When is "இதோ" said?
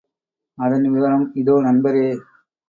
1.35-1.55